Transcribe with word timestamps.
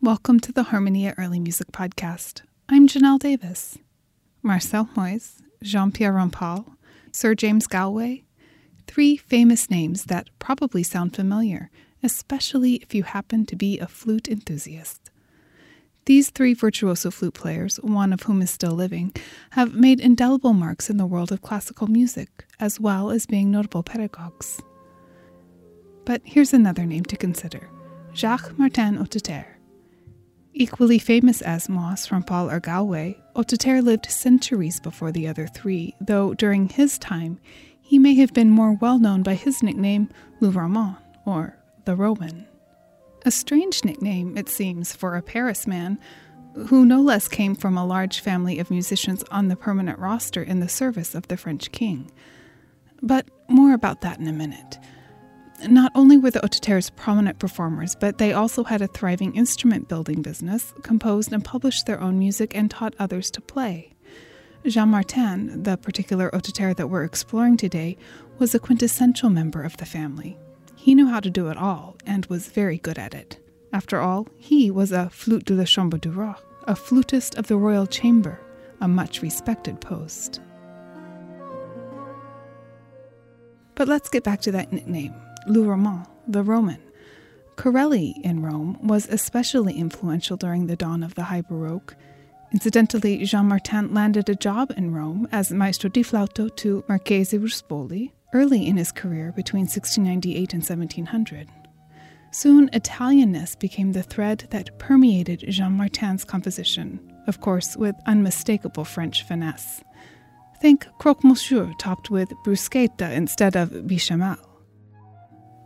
Welcome 0.00 0.38
to 0.40 0.52
the 0.52 0.62
Harmonia 0.62 1.12
Early 1.18 1.40
Music 1.40 1.72
Podcast. 1.72 2.42
I'm 2.68 2.86
Janelle 2.86 3.18
Davis. 3.18 3.78
Marcel 4.44 4.88
Moyse, 4.94 5.42
Jean 5.60 5.90
Pierre 5.90 6.12
Rampal, 6.12 6.76
Sir 7.10 7.34
James 7.34 7.66
Galway, 7.66 8.22
three 8.86 9.16
famous 9.16 9.68
names 9.68 10.04
that 10.04 10.28
probably 10.38 10.84
sound 10.84 11.16
familiar, 11.16 11.68
especially 12.00 12.74
if 12.74 12.94
you 12.94 13.02
happen 13.02 13.44
to 13.46 13.56
be 13.56 13.80
a 13.80 13.88
flute 13.88 14.28
enthusiast. 14.28 15.10
These 16.04 16.30
three 16.30 16.54
virtuoso 16.54 17.10
flute 17.10 17.34
players, 17.34 17.78
one 17.78 18.12
of 18.12 18.22
whom 18.22 18.40
is 18.40 18.52
still 18.52 18.74
living, 18.74 19.12
have 19.50 19.74
made 19.74 19.98
indelible 19.98 20.52
marks 20.52 20.88
in 20.88 20.96
the 20.96 21.06
world 21.06 21.32
of 21.32 21.42
classical 21.42 21.88
music, 21.88 22.46
as 22.60 22.78
well 22.78 23.10
as 23.10 23.26
being 23.26 23.50
notable 23.50 23.82
pedagogues. 23.82 24.62
But 26.04 26.22
here's 26.24 26.54
another 26.54 26.86
name 26.86 27.04
to 27.06 27.16
consider 27.16 27.68
Jacques 28.14 28.56
Martin 28.56 28.96
Hotteterre. 28.96 29.57
Equally 30.60 30.98
famous 30.98 31.40
as 31.40 31.68
Moyse, 31.68 32.08
Rampal, 32.08 32.52
or 32.52 32.58
Galway, 32.58 33.16
Hotteterre 33.36 33.80
lived 33.80 34.10
centuries 34.10 34.80
before 34.80 35.12
the 35.12 35.28
other 35.28 35.46
three, 35.46 35.94
though 36.00 36.34
during 36.34 36.68
his 36.68 36.98
time 36.98 37.38
he 37.80 37.96
may 37.96 38.14
have 38.14 38.34
been 38.34 38.50
more 38.50 38.72
well 38.72 38.98
known 38.98 39.22
by 39.22 39.34
his 39.34 39.62
nickname 39.62 40.08
Le 40.40 40.50
Romain, 40.50 40.96
or 41.24 41.56
the 41.84 41.94
Roman. 41.94 42.44
A 43.24 43.30
strange 43.30 43.84
nickname, 43.84 44.36
it 44.36 44.48
seems, 44.48 44.92
for 44.92 45.14
a 45.14 45.22
Paris 45.22 45.64
man 45.64 45.96
who 46.66 46.84
no 46.84 47.00
less 47.00 47.28
came 47.28 47.54
from 47.54 47.78
a 47.78 47.86
large 47.86 48.18
family 48.18 48.58
of 48.58 48.68
musicians 48.68 49.22
on 49.30 49.46
the 49.46 49.54
permanent 49.54 50.00
roster 50.00 50.42
in 50.42 50.58
the 50.58 50.68
service 50.68 51.14
of 51.14 51.28
the 51.28 51.36
French 51.36 51.70
king. 51.70 52.10
But 53.00 53.28
more 53.46 53.74
about 53.74 54.00
that 54.00 54.18
in 54.18 54.26
a 54.26 54.32
minute. 54.32 54.76
Not 55.66 55.90
only 55.94 56.16
were 56.16 56.30
the 56.30 56.40
Hotteterres 56.40 56.94
prominent 56.94 57.40
performers, 57.40 57.96
but 57.96 58.18
they 58.18 58.32
also 58.32 58.62
had 58.62 58.80
a 58.80 58.86
thriving 58.86 59.34
instrument 59.34 59.88
building 59.88 60.22
business, 60.22 60.72
composed 60.82 61.32
and 61.32 61.44
published 61.44 61.86
their 61.86 62.00
own 62.00 62.18
music, 62.18 62.54
and 62.54 62.70
taught 62.70 62.94
others 62.98 63.28
to 63.32 63.40
play. 63.40 63.92
Jean 64.64 64.90
Martin, 64.90 65.64
the 65.64 65.76
particular 65.76 66.30
Hotteterre 66.30 66.76
that 66.76 66.88
we're 66.88 67.04
exploring 67.04 67.56
today, 67.56 67.96
was 68.38 68.54
a 68.54 68.60
quintessential 68.60 69.30
member 69.30 69.62
of 69.62 69.76
the 69.78 69.86
family. 69.86 70.38
He 70.76 70.94
knew 70.94 71.08
how 71.08 71.20
to 71.20 71.30
do 71.30 71.48
it 71.48 71.56
all 71.56 71.96
and 72.06 72.24
was 72.26 72.48
very 72.48 72.78
good 72.78 72.98
at 72.98 73.14
it. 73.14 73.40
After 73.72 73.98
all, 74.00 74.28
he 74.36 74.70
was 74.70 74.92
a 74.92 75.10
flûte 75.12 75.44
de 75.44 75.54
la 75.54 75.64
chambre 75.64 75.98
du 75.98 76.10
roi, 76.10 76.34
a 76.64 76.76
flutist 76.76 77.34
of 77.36 77.48
the 77.48 77.56
royal 77.56 77.86
chamber, 77.86 78.40
a 78.80 78.86
much 78.86 79.22
respected 79.22 79.80
post. 79.80 80.40
But 83.74 83.88
let's 83.88 84.08
get 84.08 84.24
back 84.24 84.40
to 84.42 84.52
that 84.52 84.72
nickname. 84.72 85.14
Roman, 85.46 86.06
the 86.26 86.42
Roman. 86.42 86.80
Corelli 87.56 88.20
in 88.22 88.42
Rome 88.42 88.78
was 88.86 89.08
especially 89.08 89.74
influential 89.74 90.36
during 90.36 90.66
the 90.66 90.76
dawn 90.76 91.02
of 91.02 91.14
the 91.14 91.24
High 91.24 91.42
Baroque. 91.42 91.96
Incidentally, 92.52 93.24
Jean 93.24 93.46
Martin 93.46 93.92
landed 93.92 94.28
a 94.28 94.34
job 94.34 94.72
in 94.76 94.94
Rome 94.94 95.28
as 95.32 95.50
maestro 95.50 95.90
di 95.90 96.02
flauto 96.02 96.54
to 96.56 96.84
Marchese 96.88 97.38
Ruspoli 97.38 98.12
early 98.32 98.66
in 98.66 98.76
his 98.76 98.92
career 98.92 99.32
between 99.34 99.62
1698 99.62 100.52
and 100.54 100.62
1700. 100.62 101.48
Soon, 102.30 102.68
Italianness 102.70 103.58
became 103.58 103.92
the 103.92 104.02
thread 104.02 104.46
that 104.50 104.78
permeated 104.78 105.44
Jean 105.48 105.72
Martin's 105.72 106.24
composition, 106.24 107.00
of 107.26 107.40
course, 107.40 107.76
with 107.76 107.96
unmistakable 108.06 108.84
French 108.84 109.24
finesse. 109.24 109.82
Think 110.60 110.86
croque 110.98 111.24
monsieur 111.24 111.72
topped 111.78 112.10
with 112.10 112.32
bruschetta 112.44 113.12
instead 113.12 113.56
of 113.56 113.86
bechamel. 113.86 114.47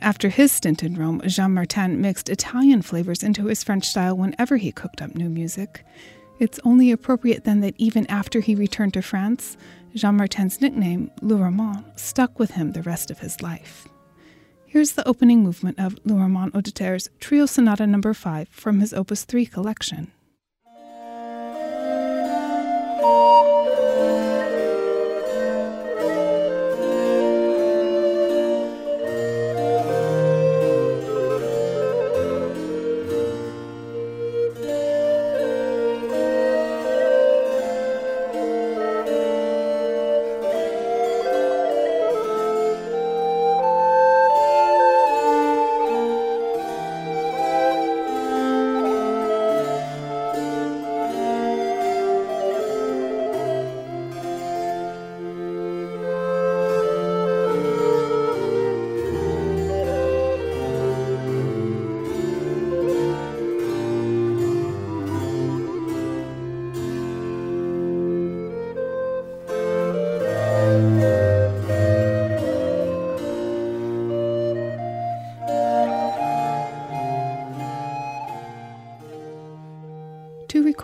After 0.00 0.28
his 0.28 0.52
stint 0.52 0.82
in 0.82 0.94
Rome, 0.94 1.20
Jean 1.26 1.54
Martin 1.54 2.00
mixed 2.00 2.28
Italian 2.28 2.82
flavors 2.82 3.22
into 3.22 3.46
his 3.46 3.64
French 3.64 3.86
style 3.86 4.16
whenever 4.16 4.56
he 4.56 4.70
cooked 4.70 5.02
up 5.02 5.14
new 5.14 5.28
music. 5.28 5.84
It's 6.38 6.60
only 6.64 6.92
appropriate 6.92 7.44
then 7.44 7.60
that 7.60 7.74
even 7.78 8.06
after 8.06 8.40
he 8.40 8.54
returned 8.54 8.94
to 8.94 9.02
France, 9.02 9.56
Jean 9.94 10.16
Martin's 10.16 10.60
nickname, 10.60 11.10
Le 11.20 11.36
Romain, 11.36 11.84
stuck 11.96 12.38
with 12.38 12.52
him 12.52 12.72
the 12.72 12.82
rest 12.82 13.10
of 13.10 13.18
his 13.18 13.42
life. 13.42 13.88
Here's 14.66 14.92
the 14.92 15.06
opening 15.08 15.42
movement 15.42 15.80
of 15.80 15.98
Le 16.04 16.14
Romain 16.14 16.52
Hotteterre's 16.52 17.10
Trio 17.18 17.46
Sonata 17.46 17.86
No. 17.86 18.12
5 18.12 18.48
from 18.48 18.80
his 18.80 18.94
Opus 18.94 19.24
3 19.24 19.46
collection. 19.46 20.12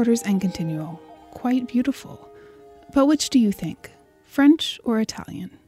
Recorders 0.00 0.22
and 0.22 0.40
continuo. 0.40 0.98
Quite 1.30 1.68
beautiful. 1.68 2.30
But 2.94 3.04
which 3.04 3.28
do 3.28 3.38
you 3.38 3.52
think? 3.52 3.90
French 4.24 4.80
or 4.82 4.98
Italian? 4.98 5.58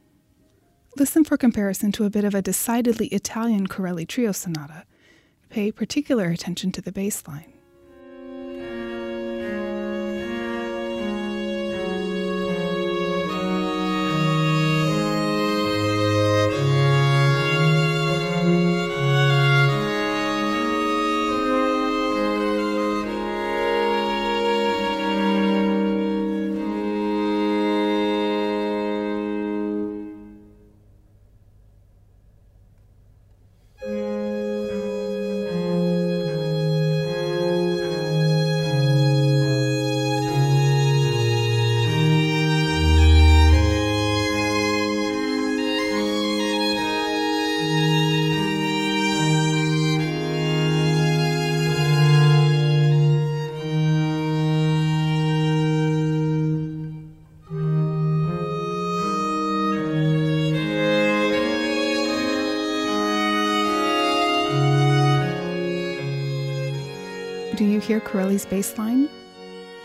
Listen 0.97 1.23
for 1.23 1.37
comparison 1.37 1.91
to 1.91 2.05
a 2.05 2.09
bit 2.09 2.23
of 2.23 2.33
a 2.33 2.41
decidedly 2.41 3.09
Italian 3.09 3.67
Corelli 3.67 4.07
trio 4.07 4.31
sonata. 4.31 4.85
Pay 5.49 5.71
particular 5.71 6.29
attention 6.29 6.71
to 6.71 6.81
the 6.81 6.91
bass 6.91 7.27
line. 7.27 7.52
Do 67.55 67.65
you 67.65 67.79
hear 67.79 67.99
Corelli's 67.99 68.47
bass 68.47 68.79
line? 68.79 69.07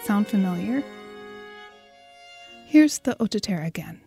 Sound 0.02 0.26
familiar? 0.26 0.82
Here's 2.66 2.98
the 3.00 3.14
Hotteterre 3.16 3.66
again. 3.66 4.00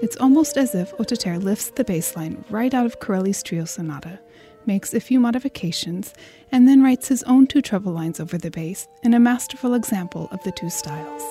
It's 0.00 0.16
almost 0.16 0.56
as 0.56 0.74
if 0.74 0.92
Hotteterre 0.92 1.42
lifts 1.42 1.72
the 1.72 1.84
bass 1.84 2.16
line 2.16 2.42
right 2.48 2.72
out 2.72 2.86
of 2.86 3.00
Corelli's 3.00 3.42
trio 3.42 3.66
sonata, 3.66 4.18
makes 4.68 4.94
a 4.94 5.00
few 5.00 5.18
modifications, 5.18 6.14
and 6.52 6.68
then 6.68 6.80
writes 6.80 7.08
his 7.08 7.24
own 7.24 7.48
two 7.48 7.60
treble 7.60 7.90
lines 7.92 8.20
over 8.20 8.38
the 8.38 8.50
bass 8.50 8.86
in 9.02 9.14
a 9.14 9.18
masterful 9.18 9.74
example 9.74 10.28
of 10.30 10.40
the 10.44 10.52
two 10.52 10.70
styles. 10.70 11.22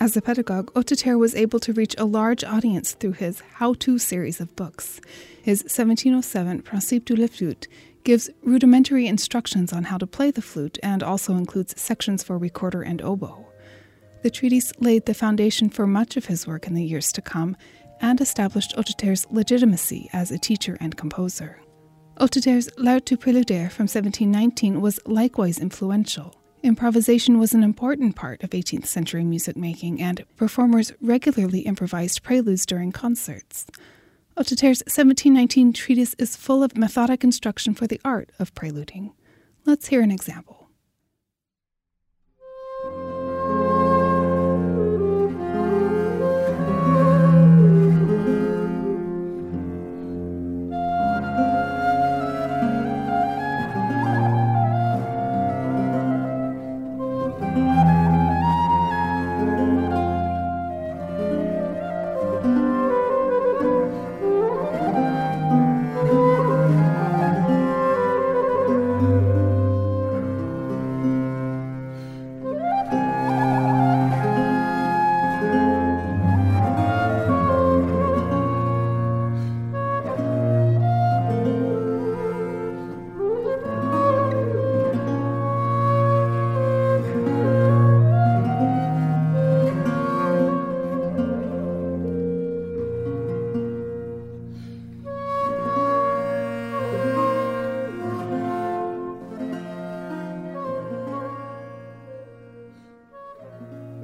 As 0.00 0.16
a 0.16 0.22
pedagogue, 0.22 0.72
Hotteterre 0.74 1.18
was 1.18 1.34
able 1.34 1.60
to 1.60 1.72
reach 1.72 1.94
a 1.98 2.04
large 2.04 2.42
audience 2.42 2.92
through 2.92 3.12
his 3.12 3.42
how 3.54 3.74
to 3.74 3.98
series 3.98 4.40
of 4.40 4.54
books. 4.56 5.00
His 5.42 5.62
1707 5.62 6.62
Principe 6.62 7.04
de 7.04 7.16
la 7.16 7.26
Flûte 7.26 7.66
gives 8.04 8.30
rudimentary 8.42 9.06
instructions 9.06 9.72
on 9.72 9.84
how 9.84 9.98
to 9.98 10.06
play 10.06 10.30
the 10.30 10.42
flute 10.42 10.78
and 10.82 11.02
also 11.02 11.34
includes 11.34 11.80
sections 11.80 12.22
for 12.22 12.38
recorder 12.38 12.82
and 12.82 13.02
oboe. 13.02 13.46
The 14.22 14.30
treatise 14.30 14.72
laid 14.78 15.06
the 15.06 15.14
foundation 15.14 15.68
for 15.68 15.86
much 15.86 16.16
of 16.16 16.26
his 16.26 16.46
work 16.46 16.66
in 16.66 16.74
the 16.74 16.84
years 16.84 17.12
to 17.12 17.22
come 17.22 17.56
and 18.00 18.20
established 18.20 18.74
Hotteterre's 18.76 19.26
legitimacy 19.30 20.08
as 20.12 20.30
a 20.30 20.38
teacher 20.38 20.76
and 20.80 20.96
composer. 20.96 21.60
Hotteterre's 22.18 22.68
L'Art 22.78 23.04
du 23.04 23.16
Préluder 23.16 23.70
from 23.70 23.84
1719 23.84 24.80
was 24.80 24.98
likewise 25.06 25.58
influential. 25.58 26.34
Improvisation 26.64 27.38
was 27.38 27.54
an 27.54 27.62
important 27.62 28.16
part 28.16 28.42
of 28.42 28.50
18th 28.50 28.86
century 28.86 29.22
music 29.22 29.56
making, 29.56 30.02
and 30.02 30.24
performers 30.36 30.92
regularly 31.00 31.60
improvised 31.60 32.24
preludes 32.24 32.66
during 32.66 32.90
concerts. 32.90 33.66
Hotteterre's 34.38 34.84
1719 34.86 35.72
treatise 35.72 36.14
is 36.14 36.36
full 36.36 36.62
of 36.62 36.76
methodic 36.76 37.24
instruction 37.24 37.74
for 37.74 37.88
the 37.88 38.00
art 38.04 38.30
of 38.38 38.54
preluding. 38.54 39.12
Let's 39.64 39.88
hear 39.88 40.00
an 40.00 40.12
example. 40.12 40.57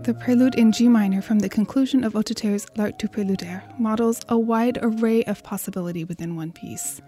The 0.05 0.13
prelude 0.13 0.57
in 0.57 0.71
G 0.71 0.87
minor 0.87 1.23
from 1.23 1.39
the 1.39 1.49
conclusion 1.49 2.05
of 2.05 2.13
Hotteterre's 2.13 2.67
L'Art 2.77 2.99
du 2.99 3.09
Préluder 3.09 3.63
models 3.79 4.21
a 4.29 4.39
wide 4.39 4.79
array 4.83 5.25
of 5.25 5.43
possibility 5.43 6.05
within 6.05 6.37
one 6.37 6.53
piece. 6.53 7.01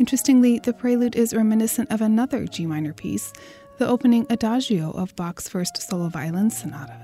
Interestingly, 0.00 0.58
the 0.58 0.72
prelude 0.72 1.14
is 1.14 1.32
reminiscent 1.32 1.88
of 1.92 2.00
another 2.00 2.48
G 2.48 2.66
minor 2.66 2.92
piece, 2.92 3.32
the 3.78 3.86
opening 3.86 4.26
adagio 4.28 4.90
of 4.90 5.14
Bach's 5.14 5.48
first 5.48 5.80
solo 5.88 6.08
violin 6.08 6.50
sonata. 6.50 7.00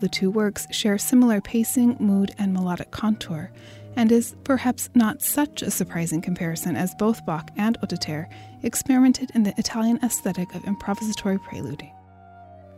The 0.00 0.08
two 0.08 0.30
works 0.30 0.66
share 0.70 0.96
similar 0.96 1.42
pacing, 1.42 1.98
mood, 2.00 2.34
and 2.38 2.54
melodic 2.54 2.92
contour, 2.92 3.52
and 3.96 4.10
is 4.10 4.34
perhaps 4.44 4.88
not 4.94 5.20
such 5.20 5.60
a 5.60 5.70
surprising 5.70 6.22
comparison 6.22 6.74
as 6.74 6.94
both 6.94 7.26
Bach 7.26 7.50
and 7.58 7.78
Hotteterre 7.82 8.30
experimented 8.62 9.30
in 9.34 9.42
the 9.42 9.52
Italian 9.58 9.98
aesthetic 10.02 10.54
of 10.54 10.62
improvisatory 10.62 11.38
preluding 11.42 11.92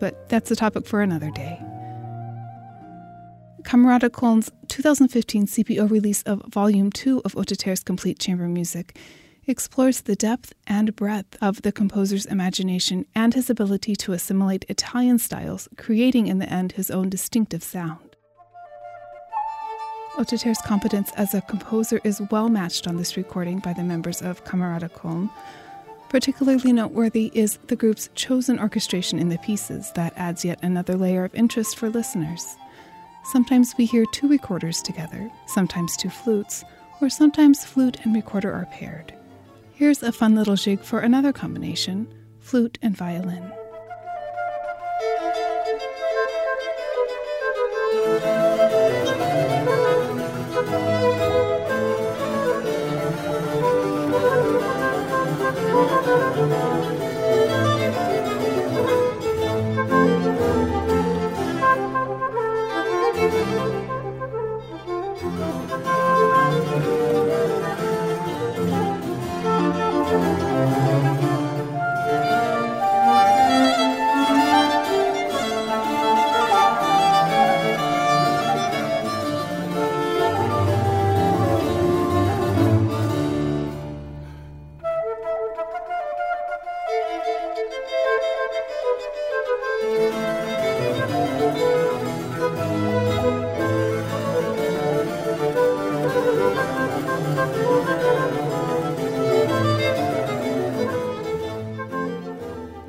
but 0.02 0.28
that's 0.28 0.50
a 0.50 0.56
topic 0.56 0.84
for 0.84 1.00
another 1.00 1.30
day. 1.30 1.56
Camerata 3.62 4.10
Köln's 4.10 4.50
2015 4.66 5.46
CPO 5.46 5.88
release 5.88 6.24
of 6.24 6.42
Volume 6.46 6.90
2 6.90 7.22
of 7.24 7.34
Hotteterre's 7.34 7.84
complete 7.84 8.18
chamber 8.18 8.48
music 8.48 8.98
explores 9.46 10.00
the 10.00 10.16
depth 10.16 10.54
and 10.66 10.96
breadth 10.96 11.36
of 11.40 11.62
the 11.62 11.70
composer's 11.70 12.26
imagination 12.26 13.06
and 13.14 13.34
his 13.34 13.48
ability 13.48 13.94
to 13.94 14.12
assimilate 14.12 14.64
Italian 14.68 15.20
styles, 15.20 15.68
creating 15.76 16.26
in 16.26 16.40
the 16.40 16.52
end 16.52 16.72
his 16.72 16.90
own 16.90 17.08
distinctive 17.08 17.62
sound. 17.62 18.16
Hotteterre's 20.16 20.60
competence 20.62 21.12
as 21.16 21.32
a 21.32 21.42
composer 21.42 22.00
is 22.02 22.20
well 22.32 22.48
matched 22.48 22.88
on 22.88 22.96
this 22.96 23.16
recording 23.16 23.60
by 23.60 23.72
the 23.72 23.84
members 23.84 24.20
of 24.20 24.44
Camerata 24.44 24.90
Köln, 24.90 25.30
Particularly 26.12 26.74
noteworthy 26.74 27.32
is 27.32 27.58
the 27.68 27.74
group's 27.74 28.10
chosen 28.14 28.58
orchestration 28.58 29.18
in 29.18 29.30
the 29.30 29.38
pieces 29.38 29.90
that 29.92 30.12
adds 30.14 30.44
yet 30.44 30.62
another 30.62 30.94
layer 30.94 31.24
of 31.24 31.34
interest 31.34 31.78
for 31.78 31.88
listeners. 31.88 32.54
Sometimes 33.24 33.74
we 33.78 33.86
hear 33.86 34.04
two 34.12 34.28
recorders 34.28 34.82
together, 34.82 35.30
sometimes 35.46 35.96
two 35.96 36.10
flutes, 36.10 36.64
or 37.00 37.08
sometimes 37.08 37.64
flute 37.64 38.04
and 38.04 38.14
recorder 38.14 38.52
are 38.52 38.66
paired. 38.66 39.14
Here's 39.72 40.02
a 40.02 40.12
fun 40.12 40.34
little 40.34 40.54
jig 40.54 40.82
for 40.82 41.00
another 41.00 41.32
combination 41.32 42.06
flute 42.40 42.76
and 42.82 42.94
violin. 42.94 43.50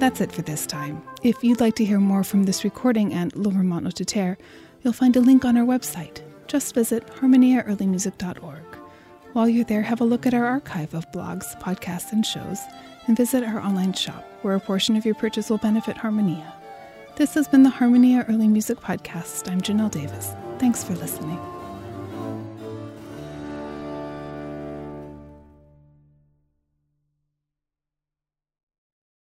That's 0.03 0.19
it 0.19 0.33
for 0.33 0.41
this 0.41 0.67
time. 0.67 1.01
If 1.22 1.45
you'd 1.45 1.62
like 1.62 1.77
to 1.77 1.86
hear 1.86 1.98
more 1.98 2.25
from 2.25 2.43
this 2.43 2.65
recording 2.65 3.13
and 3.13 3.33
L'Ouverement 3.38 3.86
Hotteterre, 3.86 4.36
you'll 4.81 4.91
find 4.91 5.15
a 5.15 5.22
link 5.22 5.45
on 5.45 5.55
our 5.55 5.63
website. 5.63 6.22
Just 6.45 6.75
visit 6.75 7.07
harmoniaearlymusic.org. 7.07 8.77
While 9.31 9.48
you're 9.48 9.63
there, 9.63 9.81
have 9.81 10.01
a 10.01 10.03
look 10.03 10.25
at 10.25 10.33
our 10.33 10.45
archive 10.45 10.93
of 10.93 11.10
blogs, 11.13 11.57
podcasts, 11.62 12.12
and 12.12 12.25
shows, 12.25 12.60
and 13.07 13.15
visit 13.15 13.45
our 13.45 13.62
online 13.62 13.93
shop, 13.93 14.25
where 14.41 14.55
a 14.55 14.60
portion 14.60 14.98
of 14.98 15.05
your 15.05 15.15
purchase 15.15 15.50
will 15.50 15.57
benefit 15.57 15.95
Harmonia. 15.95 16.53
This 17.15 17.33
has 17.36 17.48
been 17.48 17.63
the 17.63 17.69
Harmonia 17.69 18.25
Early 18.27 18.50
Music 18.50 18.81
Podcast. 18.81 19.50
I'm 19.50 19.62
Janelle 19.62 19.89
Davis. 19.89 20.33
Thanks 20.60 20.83
for 20.83 20.95
listening. 20.95 21.39